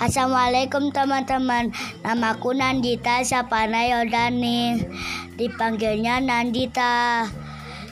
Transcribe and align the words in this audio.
Assalamualaikum 0.00 0.88
teman-teman. 0.94 1.68
Namaku 2.00 2.56
Nandita 2.56 3.20
Sapana 3.20 3.84
Yodani 3.84 4.80
Dipanggilnya 5.36 6.24
Nandita. 6.24 7.28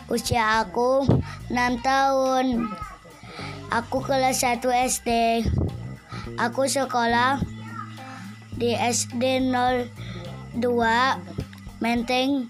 Usia 0.08 0.65
aku 0.65 1.04
6 1.53 1.85
tahun. 1.85 2.72
Aku 3.69 4.01
kelas 4.01 4.40
1 4.40 4.64
SD 4.64 5.10
Aku 6.40 6.64
sekolah 6.64 7.42
di 8.54 8.72
SD 8.72 9.51
02 9.53 10.62
Menteng 11.82 12.46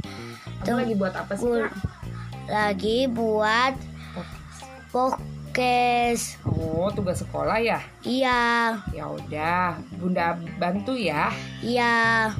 Kamu 0.62 0.84
lagi 0.84 0.94
buat 0.94 1.14
apa 1.16 1.32
sih 1.34 1.48
kak? 1.48 1.72
Lagi 2.46 3.08
buat 3.08 3.93
Pokes 4.94 6.38
Oh 6.46 6.86
tugas 6.94 7.18
sekolah 7.18 7.58
ya? 7.58 7.82
Iya 8.06 8.78
Ya 8.94 9.04
udah, 9.10 9.74
bunda 9.98 10.38
bantu 10.54 10.94
ya. 10.94 11.34
Iya 11.58 12.30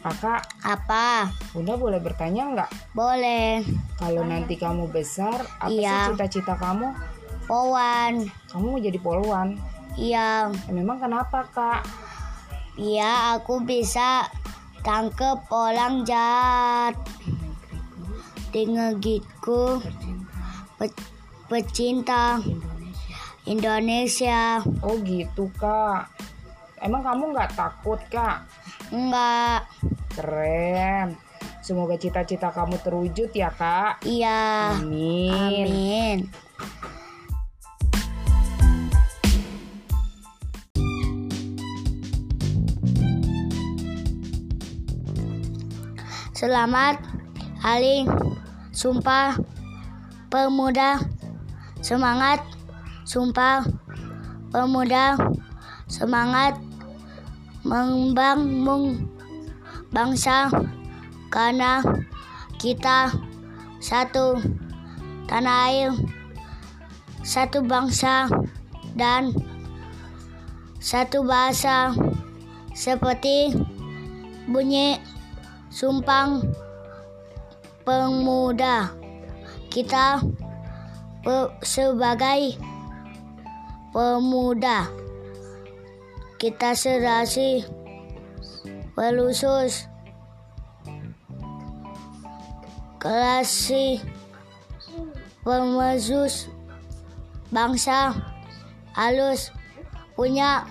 Kakak, 0.00 0.48
Apa? 0.64 1.28
bunda 1.52 1.76
boleh 1.76 2.00
bertanya 2.00 2.48
nggak? 2.56 2.70
Boleh 2.96 3.60
Kalau 4.00 4.24
nanti 4.24 4.56
kamu 4.56 4.88
besar, 4.88 5.44
apa 5.60 5.68
Iya. 5.68 6.08
sih 6.08 6.16
cita-cita 6.16 6.56
kamu? 6.56 6.88
Powan 7.44 8.24
Kamu 8.48 8.64
mau 8.72 8.80
jadi 8.80 8.96
polwan. 8.96 9.60
Iya 9.98 10.50
Ya, 10.50 10.70
memang 10.70 11.02
kenapa 11.02 11.46
kak? 11.50 11.82
Iya 12.78 13.36
aku 13.36 13.64
bisa 13.66 14.30
tangkep 14.86 15.50
orang 15.50 16.06
jahat 16.06 16.94
Dengan 18.54 18.98
gitku 19.02 19.82
pe- 20.78 21.06
pecinta 21.50 22.38
Indonesia 23.48 24.62
Oh 24.84 24.94
gitu 25.02 25.50
kak. 25.58 26.10
Emang 26.80 27.02
kamu 27.04 27.34
nggak 27.34 27.52
takut 27.58 28.00
kak? 28.08 28.46
Enggak 28.94 29.66
Keren. 30.14 31.18
Semoga 31.60 31.94
cita-cita 32.00 32.48
kamu 32.50 32.80
terwujud 32.80 33.30
ya 33.36 33.52
kak. 33.52 34.00
Iya 34.02 34.74
Amin. 34.80 35.66
Amin 35.68 36.18
Selamat 46.40 46.96
Hari. 47.60 48.08
Sumpah 48.72 49.36
Pemuda. 50.32 50.96
Semangat. 51.84 52.40
Sumpah 53.04 53.60
Pemuda. 54.48 55.20
Semangat. 55.84 56.56
Membangun 57.60 59.04
Bangsa. 59.92 60.48
Karena 61.28 61.84
kita 62.56 63.12
Satu 63.76 64.40
Tanah 65.28 65.68
air 65.68 65.92
Satu 67.20 67.60
bangsa 67.68 68.32
Dan 68.96 69.36
Satu 70.80 71.20
bahasa 71.20 71.92
Seperti 72.72 73.52
Bunyi 74.48 75.19
Sumpang 75.70 76.44
Pemuda. 77.86 78.90
Kita 79.70 80.18
pe- 81.22 81.54
sebagai 81.62 82.58
pemuda. 83.94 84.90
Kita 86.36 86.74
serasi 86.74 87.64
Pelusus. 88.98 89.90
Kelasi 93.00 93.96
Pemezus 95.40 96.52
Bangsa 97.48 98.12
Halus 98.92 99.48
Punya 100.12 100.68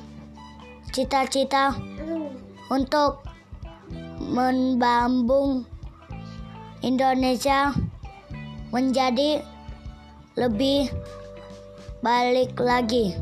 Cita-cita 0.94 1.74
Untuk 2.70 3.26
membambung 4.30 5.66
Indonesia 6.86 7.74
menjadi 8.70 9.42
lebih 10.38 10.94
balik 12.06 12.54
lagi. 12.62 13.18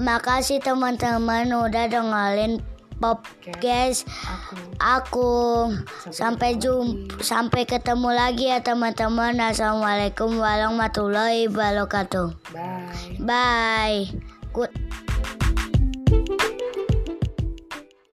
Makasih 0.00 0.64
teman-teman 0.64 1.52
udah 1.52 1.84
dengerin 1.84 2.69
podcast 3.00 4.04
Aku. 4.28 4.54
aku. 4.78 5.32
Sampai 6.12 6.60
jumpa, 6.60 7.18
sampai 7.24 7.64
ketemu 7.64 8.12
lagi 8.12 8.52
ya 8.52 8.60
teman-teman. 8.60 9.40
Assalamualaikum 9.40 10.36
warahmatullahi 10.36 11.48
wabarakatuh. 11.48 12.36
Bye. 12.52 13.16
Bye. 13.18 14.00
Good. 14.52 15.09